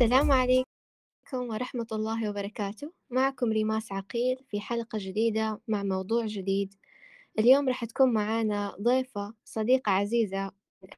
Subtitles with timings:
[0.00, 0.66] السلام عليكم
[1.32, 2.92] ورحمة الله وبركاته.
[3.10, 6.74] معكم ريماس عقيل في حلقة جديدة مع موضوع جديد.
[7.38, 10.50] اليوم راح تكون معانا ضيفة صديقة عزيزة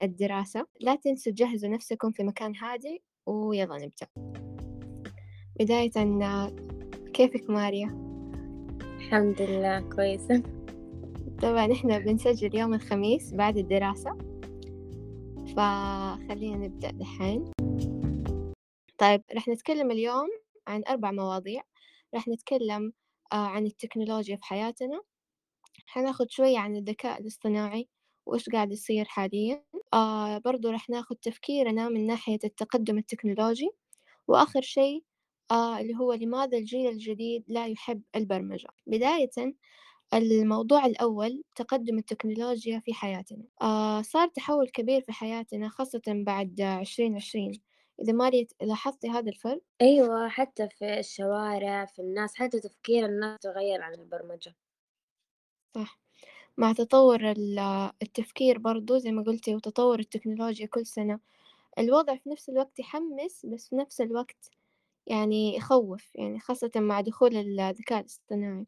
[0.03, 0.67] الدراسة.
[0.81, 4.07] لا تنسوا تجهزوا نفسكم في مكان هادئ ويلا نبدأ.
[5.61, 5.91] بداية
[7.15, 8.10] كيفك ماريا؟
[9.11, 10.43] الحمد لله كويسة.
[11.43, 14.18] طبعا إحنا بنسجل يوم الخميس بعد الدراسة
[15.57, 17.51] فخلينا نبدأ دحين
[18.99, 20.29] طيب رح نتكلم اليوم
[20.68, 21.63] عن أربع مواضيع.
[22.15, 22.93] رح نتكلم
[23.32, 25.01] آه، عن التكنولوجيا في حياتنا.
[25.87, 27.89] حناخد شوية عن الذكاء الاصطناعي
[28.27, 29.65] وإيش قاعد يصير حاليا.
[29.95, 33.70] آه برضو رح ناخد تفكيرنا من ناحية التقدم التكنولوجي.
[34.29, 35.05] وآخر شيء
[35.50, 39.31] آه اللي هو لماذا الجيل الجديد لا يحب البرمجة؟ بداية
[40.14, 43.45] الموضوع الأول تقدم التكنولوجيا في حياتنا.
[43.62, 47.53] آه صار تحول كبير في حياتنا خاصة بعد عشرين عشرين.
[48.03, 48.31] إذا ما
[48.62, 54.55] لاحظتي هذا الفرق؟ أيوة حتى في الشوارع في الناس حتى تفكير الناس تغير عن البرمجة.
[55.75, 56.01] صح.
[56.59, 57.21] مع تطور
[58.03, 61.21] التفكير برضو زي ما قلتي وتطور التكنولوجيا كل سنة
[61.78, 64.51] الوضع في نفس الوقت يحمس بس في نفس الوقت
[65.11, 68.66] يعني يخوف يعني خاصة مع دخول الذكاء الاصطناعي.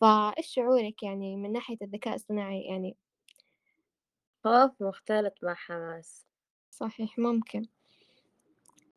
[0.00, 2.96] فإيش شعورك يعني من ناحية الذكاء الاصطناعي يعني؟
[4.44, 6.26] خوف مختلط مع حماس.
[6.70, 7.62] صحيح ممكن.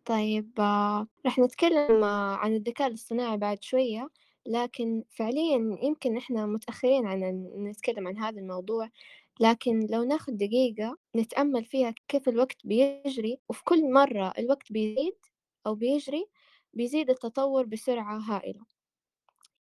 [0.05, 4.09] طيب آه، راح نتكلم آه، عن الذكاء الاصطناعي بعد شوية
[4.45, 7.19] لكن فعليا يمكن إحنا متأخرين عن
[7.57, 8.89] نتكلم عن هذا الموضوع
[9.39, 15.15] لكن لو ناخد دقيقة نتأمل فيها كيف الوقت بيجري وفي كل مرة الوقت بيزيد
[15.67, 16.25] أو بيجري
[16.73, 18.65] بيزيد التطور بسرعة هائلة.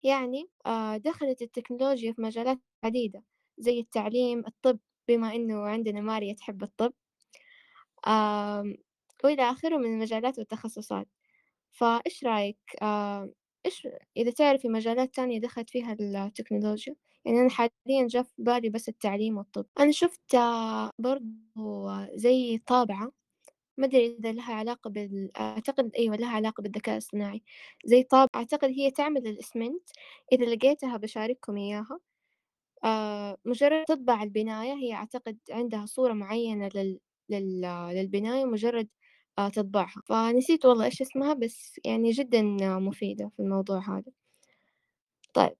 [0.04, 3.24] يعني آه، دخلت التكنولوجيا في مجالات عديدة
[3.58, 6.94] زي التعليم الطب بما إنه عندنا ماريا تحب الطب.
[9.24, 11.08] وإلى آخره من المجالات والتخصصات.
[11.72, 12.58] فإيش رأيك؟
[13.66, 16.96] إيش إذا تعرفي مجالات تانية دخلت فيها التكنولوجيا؟
[17.26, 19.66] يعني أنا حاليا جا في بالي بس التعليم والطب.
[19.80, 20.36] أنا شفت
[21.00, 23.12] برضو زي طابعة
[23.82, 27.44] ما أدري إذا لها علاقة بال أعتقد أيوة لها علاقة بالذكاء الاصطناعي
[27.86, 29.90] زي طابعة أعتقد هي تعمل الإسمنت
[30.34, 32.00] إذا لقيتها بشارككم إياها.
[32.86, 37.00] آه مجرد تطبع البناية هي أعتقد عندها صورة معينة لل...
[37.30, 37.62] لل...
[37.96, 38.90] للبناية مجرد
[39.40, 40.02] آه تطبعها.
[40.06, 42.42] فنسيت والله إيش اسمها بس يعني جدا
[42.80, 44.12] مفيدة في الموضوع هذا.
[45.34, 45.56] طيب.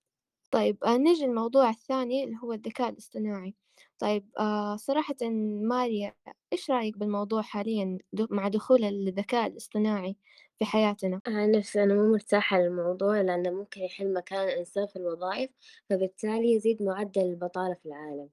[0.52, 3.56] طيب آه نجي الموضوع الثاني اللي هو الذكاء الاصطناعي.
[4.00, 5.16] طيب آه صراحة
[5.62, 6.16] ماريا
[6.54, 7.98] إيش رأيك بالموضوع حاليا
[8.30, 10.16] مع دخول الذكاء الاصطناعي
[10.60, 15.50] في حياتنا؟ عن نفسي أنا مو مرتاحة للموضوع لأنه ممكن يحل مكان الإنسان في الوظائف
[15.90, 18.30] فبالتالي يزيد معدل البطالة في العالم.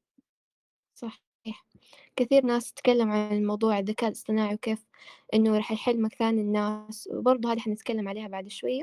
[1.49, 1.67] صحيح.
[2.17, 4.85] كثير ناس تتكلم عن موضوع الذكاء الاصطناعي وكيف
[5.35, 8.83] إنه راح يحل مكان الناس وبرضه هذه حنتكلم عليها بعد شوية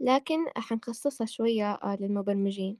[0.00, 2.78] لكن حنخصصها شوية آه، للمبرمجين.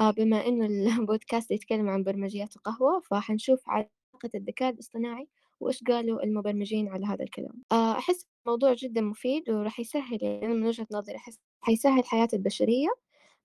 [0.00, 3.90] آه، بما إنه البودكاست يتكلم عن برمجيات القهوة فحنشوف علاقة
[4.34, 5.28] الذكاء الاصطناعي
[5.60, 7.62] وإيش قالوا المبرمجين على هذا الكلام.
[7.72, 12.88] آه، أحس الموضوع جدا مفيد وراح يسهل يعني من وجهة نظري أحس حيسهل حياة البشرية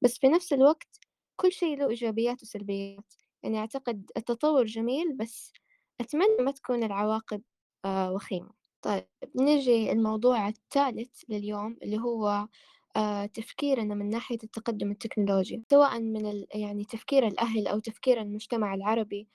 [0.02, 1.00] بس في نفس الوقت
[1.36, 3.14] كل شيء له إيجابيات وسلبيات.
[3.44, 5.54] يعني أعتقد التطور جميل بس
[6.02, 7.42] أتمنى ما تكون العواقب
[7.86, 8.52] آه، وخيمة.
[8.82, 12.48] طيب نجي الموضوع الثالث لليوم اللي هو
[12.96, 15.64] آه، تفكيرنا من ناحية التقدم التكنولوجي.
[15.72, 16.48] سواء من ال...
[16.56, 19.28] يعني تفكير الأهل أو تفكير المجتمع العربي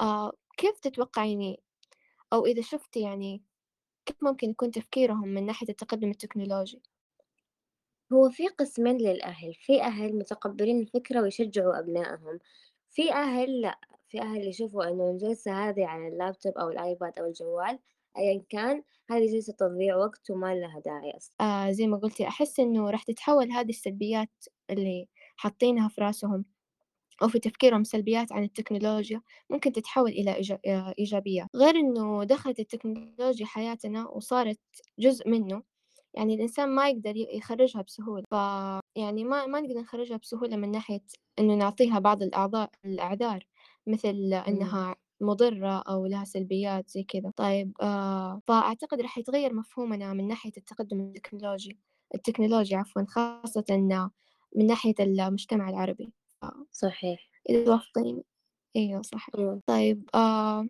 [0.00, 1.60] آه، كيف تتوقعيني؟
[2.32, 3.42] أو إذا شفتي يعني
[4.06, 6.82] كيف ممكن يكون تفكيرهم من ناحية التقدم التكنولوجي؟
[8.12, 9.54] هو في قسمين للأهل.
[9.54, 12.38] في أهل متقبلين الفكرة ويشجعوا أبنائهم.
[12.92, 17.78] في أهل لأ في أهل يشوفوا إنه الجلسة هذه على اللابتوب أو الآيباد أو الجوال
[18.18, 21.34] أيا كان هذه جلسة تضييع وقت وما لها داعي أصلا.
[21.40, 26.44] آه زي ما قلتي أحس إنه راح تتحول هذه السلبيات اللي حاطينها في راسهم
[27.22, 33.46] أو في تفكيرهم سلبيات عن التكنولوجيا ممكن تتحول إلى آه، إيجابيات غير إنه دخلت التكنولوجيا
[33.46, 34.60] حياتنا وصارت
[34.98, 35.62] جزء منه
[36.14, 38.34] يعني الإنسان ما يقدر يخرجها بسهولة ف
[38.96, 41.02] يعني ما ما نقدر نخرجها بسهولة من ناحية
[41.38, 43.46] إنه نعطيها بعض الأعضاء الأعذار
[43.86, 44.08] مثل
[44.48, 47.32] إنها مضرة أو لها سلبيات زي كذا.
[47.36, 51.78] طيب آه فأعتقد راح يتغير مفهومنا من ناحية التقدم التكنولوجي
[52.14, 53.64] التكنولوجيا عفوا خاصة
[54.56, 56.12] من ناحية المجتمع العربي.
[56.72, 57.30] صحيح.
[57.50, 58.22] إذا توافقين
[58.76, 59.60] أيوة صح مم.
[59.66, 60.68] طيب آه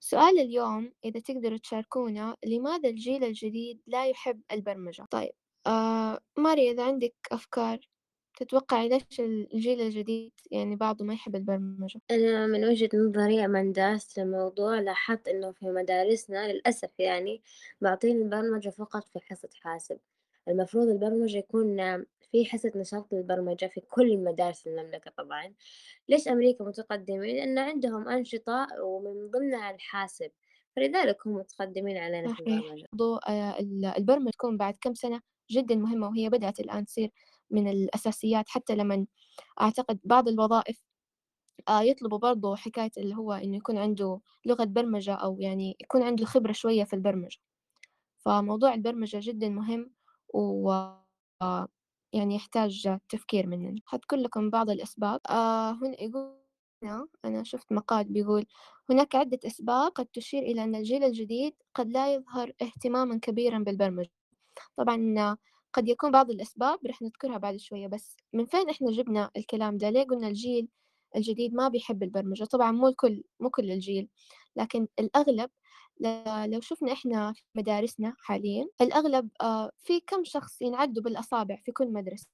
[0.00, 5.32] سؤال اليوم إذا تقدروا تشاركونا لماذا الجيل الجديد لا يحب البرمجة؟ طيب
[5.66, 7.80] آه ماري إذا عندك أفكار
[8.38, 13.72] تتوقعي ليش ال الجيل الجديد يعني بعضه ما يحب البرمجة؟ أنا من وجهة نظري لمن
[13.72, 17.42] درست الموضوع لاحظت إنه في مدارسنا للأسف يعني
[17.80, 19.98] باعطين البرمجة فقط في حصة حاسب،
[20.48, 21.76] المفروض البرمجة يكون
[22.32, 25.54] في حصة نشاط للبرمجة في كل مدارس المملكة طبعًا،
[26.08, 30.30] ليش أمريكا متقدمين؟ لإن عندهم أنشطة ومن ضمنها الحاسب،
[30.76, 32.88] فلذلك هم متقدمين علينا في البرمجة.
[33.28, 37.10] آآ ال البرمجة تكون بعد كام سنة جدًا مهمة، وهي بدأت الآن تصير
[37.50, 38.48] من الأساسيات.
[38.48, 39.06] حتى لمن
[39.60, 40.82] أعتقد بعض الوظائف
[41.68, 46.26] آآ يطلبوا برضه حكاية اللي هو إنه يكون عنده لغة برمجة أو يعني يكون عنده
[46.26, 47.38] خبرة شوية في البرمجة،
[48.18, 49.94] فموضوع البرمجة جدًا مهم.
[50.34, 50.70] و
[51.42, 51.68] آه،
[52.12, 53.80] يعني يحتاج تفكير مننا.
[53.86, 56.38] حاذكر لكم بعض الأسباب آآ هنا يقول
[57.24, 58.46] أنا شُفت مقال بيقول:
[58.90, 64.10] "هناك عدة أسباب قد تشير إلى أن الجيل الجديد قد لا يظهر اهتمامًا كبيرًا بالبرمجة."
[64.78, 65.36] طبعًا
[65.74, 69.90] قد يكون بعض الأسباب رح نذكرها بعد شوية، بس من فين إحنا جبنا الكلام ده؟
[69.90, 70.68] ليه قلنا الجيل
[71.16, 74.08] الجديد ما بيحب البرمجة؟ طبعًا مو الكل، مو كل الجيل،
[74.56, 75.50] لكن الأغلب
[76.48, 81.92] لو شُفنا إحنا في مدارسنا حاليًا، الأغلب آآ في كم شخص ينعدّوا بالأصابع في كل
[81.92, 82.26] مدرسة،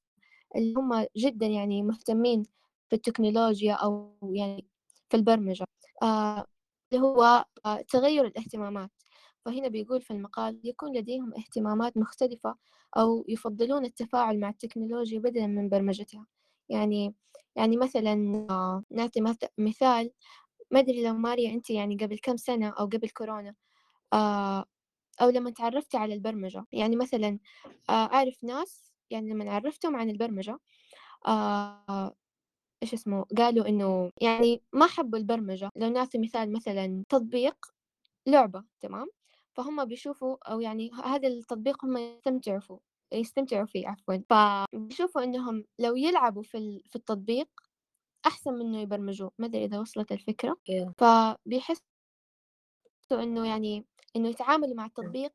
[0.57, 2.43] اللي هم جدًا يعني مهتمين
[2.91, 4.67] في التكنولوجيا أو يعني
[5.11, 5.65] في البرمجة،
[6.03, 6.47] آآ
[6.93, 8.91] اللي هو آآ تغيُّر الاهتمامات،
[9.45, 12.57] فهنا بيقول في المقال: "يكون لديهم اهتمامات مختلفة
[12.97, 16.27] أو يفضّلون التفاعل مع التكنولوجيا بدلًا من برمجتها."
[16.69, 17.15] يعني
[17.57, 20.11] يعني مثلًا آه، نعطي مث مثال
[20.71, 23.55] ما أدري لو ماريا أنتِ يعني قبل كام سنة أو قبل كورونا
[24.15, 24.65] آآ
[25.23, 27.39] أو لمّا اتعرّفتِ على البرمجة، يعني مثلًا
[27.91, 30.61] آآ أعرف ناس يعني لمّن عرّفتهم عن البرمجة
[31.27, 32.15] آآ
[32.83, 37.57] إيش اسمه، قالوا إنه يعني ما حبّوا البرمجة، لو نعطي مثال مثلًا تطبيق
[38.29, 39.09] لعبة تمام،
[39.57, 42.79] فهُم بيشوفوا أو يعني هذا التطبيق هُم يستمتعوا فيه
[43.15, 46.59] يستمتعوا فيه عفوًا، فبيشوفوا إنهم لو يلعبوا في
[46.97, 47.49] التطبيق
[48.27, 51.83] أحسن من إنه يبرمجوه، ما أدري إذا وصلت الفكرة، أيوه، فبيحسّوا
[53.13, 53.85] إنه يعني
[54.17, 55.33] إنه يتعاملوا مع التطبيق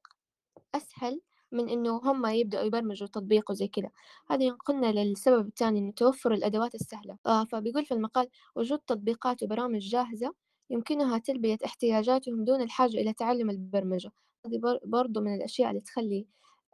[0.76, 1.22] أسهل
[1.52, 3.90] من إنه هم يبدأوا يبرمجوا تطبيق وزي كذا،
[4.32, 9.80] هذا ينقلنا للسبب التاني إنه توفر الأدوات السهلة، آه فبيقول في المقال وجود تطبيقات وبرامج
[9.90, 10.36] جاهزة
[10.72, 14.12] يمكنها تلبية احتياجاتهم دون الحاجة إلى تعلم البرمجة،
[14.48, 16.28] هذه بر برضه من الأشياء اللي تخلي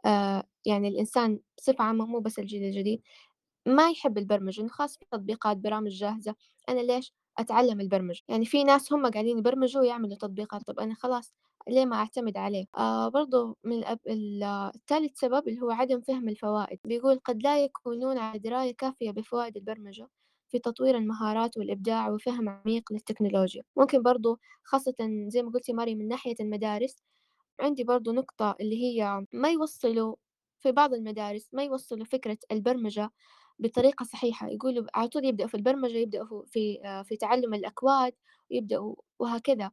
[0.06, 3.02] آه يعني الإنسان بصفة عامة مو بس الجيل الجديد
[3.66, 6.34] ما يحب البرمجة، إنه خلاص في تطبيقات برامج جاهزة،
[6.68, 11.34] أنا ليش أتعلم البرمجة؟ يعني في ناس هم قاعدين يبرمجوا ويعملوا تطبيقات، طب أنا خلاص
[11.68, 16.28] ليه ما أعتمد عليه؟ آآ برضه من الأب ال التالت سبب اللي هو عدم فهم
[16.28, 20.08] الفوائد، بيقول قد لا يكونون على دراية كافية بفوائد البرمجة
[20.48, 24.94] في تطوير المهارات والإبداع وفهم عميق للتكنولوجيا، ممكن برضه خاصةً
[25.28, 26.96] زي ما قلتِ مريم من ناحية المدارس
[27.60, 30.16] عندي برضه نقطة اللي هي ما يوصّلوا
[30.60, 33.10] في بعض المدارس ما يوصّلوا فكرة البرمجة
[33.58, 38.12] بطريقة صحيحة، يقولوا على طول يبدأوا في البرمجة، يبدأوا في آآ في تعلُّم الأكواد،
[38.50, 39.70] ويبدأوا وهكذا،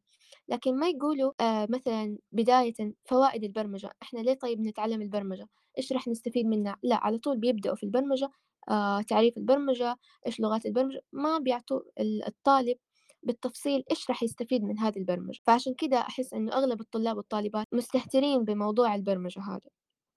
[0.49, 2.73] لكن ما يقولوا آآ مثلًا بدايةً
[3.05, 5.47] فوائد البرمجة، إحنا ليه طيب نتعلم البرمجة؟
[5.77, 8.29] إيش راح نستفيد منها؟ لأ، على طول بيبدأوا في البرمجة،
[8.69, 9.97] آآ تعريف البرمجة،
[10.27, 12.77] إيش لغات البرمجة، ما بيعطوا ال الطالب
[13.23, 18.43] بالتفصيل إيش راح يستفيد من هذه البرمجة، فعشان كده أحس إنه أغلب الطلاب والطالبات مستهترين
[18.45, 19.69] بموضوع البرمجة هذا.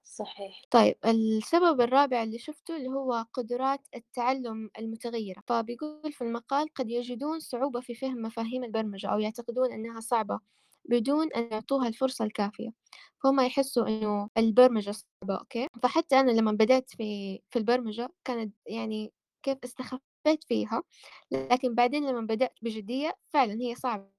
[0.09, 6.91] صحيح، طيب السبب الرابع اللي شُفته اللي هو قدرات التعلُّم المتغيّرة، فبيقول في المقال قد
[6.91, 10.41] يجدون صعوبة في فهم مفاهيم البرمجة أو يعتقدون أنها صعبة
[10.89, 12.71] بدون أن يعطوها الفرصة الكافية،
[13.25, 14.91] فهُم يحسّوا إنه البرمجة
[15.23, 20.83] صعبة أوكي، فحتى أنا لمّا بدأت في في البرمجة كانت يعني كيف استخفيت فيها،
[21.31, 24.17] لكن بعدين لمّا بدأت بجدية فعلًا هي صعبة.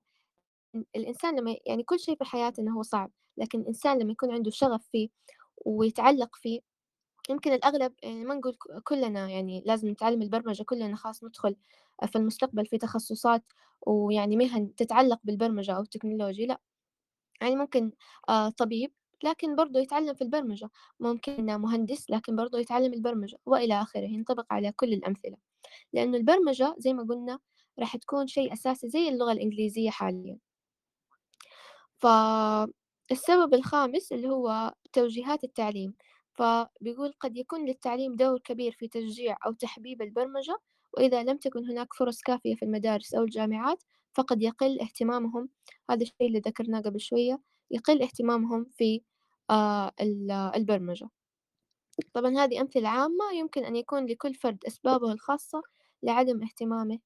[0.76, 4.52] ال الإنسان لمّا يعني كل شيء في حياتنا هو صعب، لكن الإنسان لمّا يكون عنده
[4.52, 5.10] شغف فيه
[5.66, 6.60] ويتعلق فيه،
[7.30, 11.56] يمكن الأغلب يعني ما نقول كلنا يعني لازم نتعلم البرمجة كلنا خلاص ندخل
[12.08, 13.44] في المستقبل في تخصصات
[13.88, 16.62] ويعني مهن تتعلق بالبرمجة أو التكنولوجيا، لأ،
[17.42, 17.92] يعني ممكن
[18.30, 18.92] آآ طبيب
[19.24, 24.72] لكن برضه يتعلم في البرمجة، ممكن مهندس لكن برضه يتعلم البرمجة وإلى آخره، ينطبق على
[24.72, 25.38] كل الأمثلة،
[25.94, 27.40] لإنه البرمجة زي ما قلنا
[27.80, 30.40] راح تكون شيء أساسي زي اللغة الإنجليزية حاليًا.
[32.00, 35.94] فالسبب الخامس اللي هو توجيهات التعليم،
[36.34, 40.58] فبيقول قد يكون للتعليم دور كبير في تشجيع أو تحبيب البرمجة،
[40.94, 45.50] وإذا لم تكن هناك فرص كافية في المدارس أو الجامعات فقد يقل اهتمامهم
[45.90, 47.42] هذا الشيء اللي ذكرناه قبل شوية،
[47.72, 49.02] يقل اهتمامهم في
[50.02, 51.10] ال البرمجة.
[52.14, 55.62] طبعًا هذه أمثلة عامة يمكن أن يكون لكل فرد أسبابه الخاصة
[56.04, 57.00] لعدم اهتمامه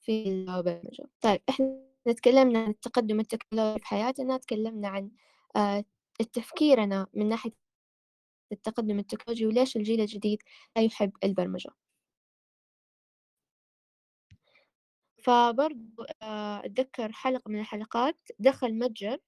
[0.00, 1.04] في البرمجة.
[1.20, 5.10] طيب إحنا اتكلمنا عن التقدم التكنولوجي في حياتنا، اتكلمنا عن
[6.20, 7.52] التفكير أنا من ناحية
[8.52, 10.42] التقدم التكنولوجي وليش الجيل الجديد
[10.76, 11.70] لا يحب البرمجة؟
[15.22, 19.18] فبرضو آه، أتذكر حلقة من الحلقات دخل متجر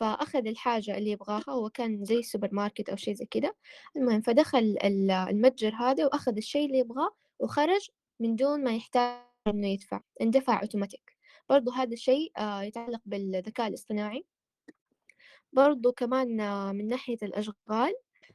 [0.00, 3.56] فأخذ الحاجة اللي يبغاها هو كان زي سوبر ماركت أو شيء زي كده.
[3.96, 7.90] المهم فدخل المتجر هذا وأخذ الشيء اللي يبغاه وخرج
[8.20, 11.16] من دون ما يحتاج إنه يدفع اندفع أوتوماتيك
[11.48, 14.24] برضو هذا الشيء آه، يتعلق بالذكاء الاصطناعي.
[15.54, 17.94] برضو كمان آه، من ناحية الأشغال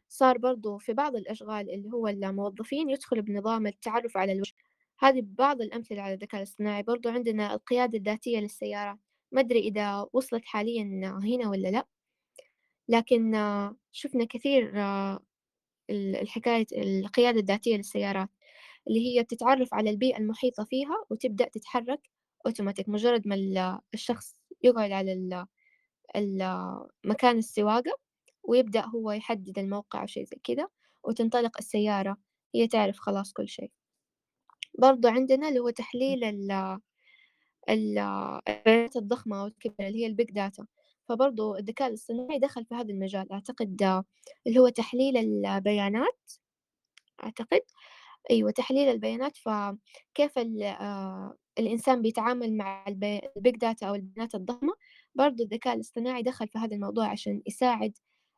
[0.09, 4.53] صار برضو في بعض الأشغال اللي هو الموظفين يدخلوا بنظام التعرف على الوجه.
[4.99, 6.83] هذه بعض الأمثلة على الذكاء الاصطناعي.
[6.83, 8.97] برضو عندنا القيادة الذاتية للسيارات.
[9.31, 10.83] ما أدري إذا وصلت حاليا
[11.23, 11.85] هنا ولا لأ.
[12.89, 14.73] لكن آه، شفنا كثير
[15.89, 18.29] الحكاية القيادة الذاتية للسيارات
[18.87, 22.01] اللي هي بتتعرف على البيئة المحيطة فيها وتبدأ تتحرك
[22.45, 23.35] أوتوماتيك مجرد ما
[23.93, 25.13] الشخص يقعد على
[27.05, 27.97] مكان السواقة
[28.43, 30.71] ويبدأ هو يحدد الموقع أو شي زي كده
[31.03, 32.17] وتنطلق السيارة
[32.55, 33.71] هي تعرف خلاص كل شيء.
[34.79, 36.23] برضو عندنا اللي هو تحليل
[37.69, 40.65] البيانات الضخمة والكبيرة اللي هي ال big data.
[41.09, 43.31] فبرضو الذكاء الاصطناعي دخل في هذا المجال.
[43.31, 44.03] أعتقد
[44.47, 46.31] اللي هو تحليل البيانات
[47.23, 47.61] أعتقد.
[48.31, 49.37] أيوة تحليل البيانات.
[49.37, 54.73] فكيف آه، الإنسان بيتعامل مع ال big data أو البيانات الضخمة.
[55.19, 57.97] برضو الذكاء الاصطناعي دخل في هذا الموضوع عشان يساعد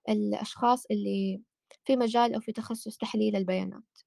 [0.09, 1.41] الأشخاص اللي
[1.83, 4.00] في مجال أو في تخصص تحليل البيانات.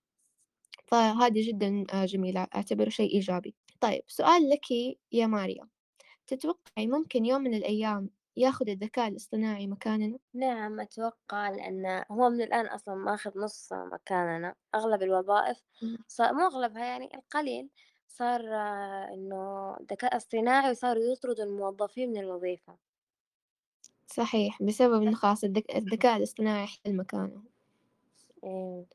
[0.86, 3.54] فهذه جدا آه، جميلة أعتبره شيء إيجابي.
[3.80, 4.70] طيب سؤال لك
[5.12, 5.68] يا ماريا.
[6.26, 12.66] تتوقعي ممكن يوم من الأيام ياخذ الذكاء الاصطناعي مكاننا؟ نعم أتوقع لأن هو من الآن
[12.66, 15.58] أصلا ماخذ نص مكاننا أغلب الوظائف.
[16.08, 17.68] صار مو أغلبها يعني القليل.
[18.18, 18.40] صار
[19.14, 22.76] إنه ذكاء اصطناعي وصاروا يطردوا الموظفين من الوظيفة.
[24.06, 27.42] صحيح بسبب إنه خلاص الذكاء الاصطناعي يحل مكانه.
[28.44, 28.86] إيه.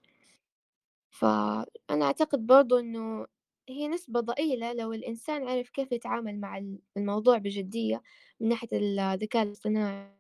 [1.12, 3.28] فأنا أعتقد برضو إنه
[3.70, 6.64] هي نسبة ضئيلة لو الإنسان عرف كيف يتعامل مع
[6.98, 8.02] الموضوع بجدية
[8.40, 10.20] من ناحية الذكاء الاصطناعي.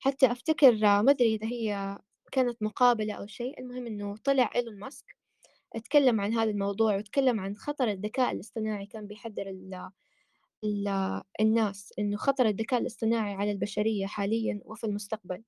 [0.00, 1.98] حتى أفتكر ما أدري إذا هي
[2.32, 5.21] كانت مقابلة أو شيء المهم إنه طلع إيلون ماسك
[5.76, 9.90] أتكلم عن هذا الموضوع وتكلم عن خطر الذكاء الاصطناعي كان بيحذر ال
[10.64, 10.88] ال
[11.40, 15.44] الناس إنه خطر الذكاء الاصطناعي على البشرية حاليا وفي المستقبل.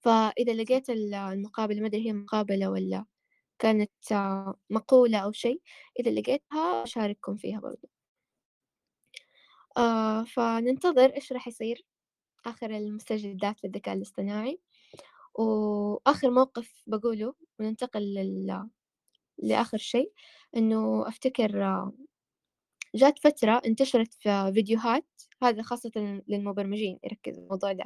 [0.00, 3.04] فإذا لقيت المقابلة ما أدري هي مقابلة ولا
[3.58, 3.90] كانت
[4.70, 5.62] مقولة أو شيء
[6.00, 7.88] إذا لقيتها أشارككم فيها برضو.
[9.76, 11.84] آه فننتظر إيش راح يصير
[12.46, 14.60] آخر المستجدات للذكاء الاصطناعي.
[15.38, 18.68] وآخر موقف بقوله وننتقل لل...
[19.38, 20.12] لآخر شيء
[20.56, 21.82] إنه أفتكر
[22.94, 25.06] جات فترة انتشرت في فيديوهات
[25.42, 27.84] هذا خاصة للمبرمجين يركز الموضوع ده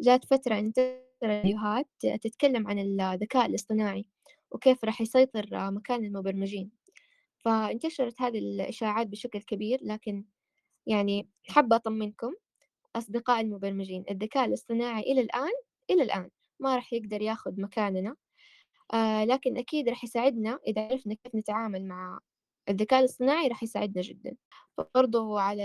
[0.00, 4.06] جات فترة انتشرت فيديوهات تتكلم عن الذكاء الاصطناعي
[4.50, 6.70] وكيف راح يسيطر مكان المبرمجين.
[7.38, 10.24] فانتشرت هذه الإشاعات بشكل كبير لكن
[10.86, 12.34] يعني حابة أطمنكم
[12.96, 15.52] أصدقاء المبرمجين الذكاء الاصطناعي إلى الآن
[15.90, 16.30] إلى الآن.
[16.60, 18.16] ما راح يقدر ياخذ مكاننا.
[18.94, 22.20] آه لكن أكيد راح يساعدنا إذا عرفنا كيف نتعامل مع
[22.68, 24.36] الذكاء الاصطناعي راح يساعدنا جدا.
[24.94, 25.64] برضو على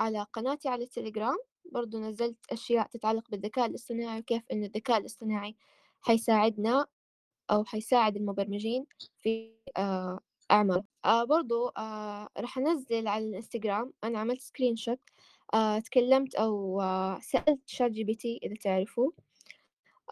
[0.00, 1.36] على قناتي على التليجرام
[1.72, 5.56] برضو نزلت أشياء تتعلق بالذكاء الاصطناعي وكيف إن الذكاء الاصطناعي
[6.02, 6.86] حيساعدنا
[7.50, 8.86] أو حيساعد المبرمجين
[9.22, 15.00] في آه أعمال آه برضو آه راح أنزل على الإنستغرام أنا عملت سكرين شوت
[15.54, 19.12] آه تكلمت أو آه سألت ChatGPT إذا تعرفوه.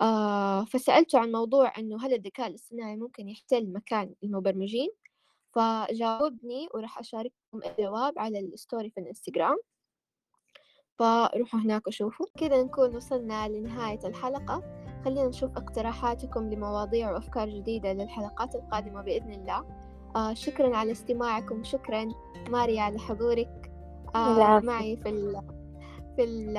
[0.01, 4.91] آه فسألته عن موضوع إنه هل الذكاء الاصطناعي ممكن يحتل مكان المبرمجين؟
[5.55, 9.57] فجاوبني وراح أشارككم الجواب على ال story في الإنستغرام.
[10.99, 12.27] فروحوا هناك وشوفوا.
[12.39, 14.63] كذا نكون وصلنا لنهاية الحلقة.
[15.05, 19.67] خلينا نشوف اقتراحاتكم لمواضيع وأفكار جديدة للحلقات القادمة بإذن الله.
[20.17, 21.65] آه شكرا على استماعكم.
[21.65, 22.09] شكرا
[22.49, 23.73] ماريا على حضورك.
[24.15, 25.09] آه معي في
[26.21, 26.55] في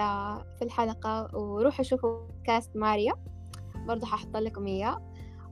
[0.60, 3.14] في الحلقة وروحوا شوفوا كاست ماريا.
[3.88, 5.02] برضو ححط لكم إياه.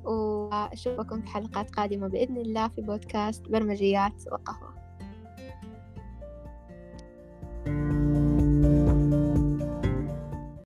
[0.03, 4.78] وأشوفكم في حلقات قادمة بإذن الله في بودكاست برمجيات وقهوة.